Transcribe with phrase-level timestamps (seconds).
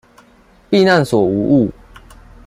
[0.67, 1.71] 避難所無誤